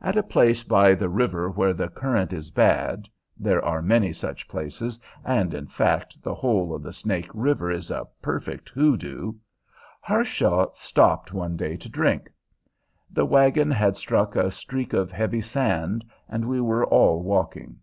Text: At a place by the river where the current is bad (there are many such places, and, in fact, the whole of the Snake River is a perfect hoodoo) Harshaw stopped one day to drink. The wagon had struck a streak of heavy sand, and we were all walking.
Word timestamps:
At 0.00 0.16
a 0.16 0.22
place 0.22 0.62
by 0.64 0.94
the 0.94 1.10
river 1.10 1.50
where 1.50 1.74
the 1.74 1.88
current 1.90 2.32
is 2.32 2.50
bad 2.50 3.06
(there 3.36 3.62
are 3.62 3.82
many 3.82 4.14
such 4.14 4.48
places, 4.48 4.98
and, 5.26 5.52
in 5.52 5.66
fact, 5.66 6.22
the 6.22 6.34
whole 6.34 6.74
of 6.74 6.82
the 6.82 6.90
Snake 6.94 7.28
River 7.34 7.70
is 7.70 7.90
a 7.90 8.06
perfect 8.22 8.70
hoodoo) 8.70 9.34
Harshaw 10.00 10.70
stopped 10.72 11.34
one 11.34 11.54
day 11.54 11.76
to 11.76 11.88
drink. 11.90 12.30
The 13.10 13.26
wagon 13.26 13.70
had 13.70 13.98
struck 13.98 14.36
a 14.36 14.50
streak 14.50 14.94
of 14.94 15.12
heavy 15.12 15.42
sand, 15.42 16.02
and 16.30 16.48
we 16.48 16.62
were 16.62 16.86
all 16.86 17.22
walking. 17.22 17.78